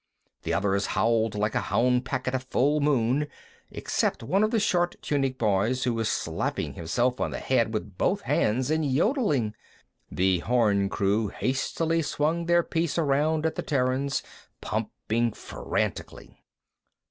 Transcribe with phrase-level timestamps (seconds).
[0.41, 3.27] The others howled like a hound pack at a full moon,
[3.69, 7.99] except one of the short tunic boys, who was slapping himself on the head with
[7.99, 9.53] both hands and yodeling.
[10.11, 14.23] The horn crew hastily swung their piece around at the Terrans,
[14.59, 16.35] pumping frantically.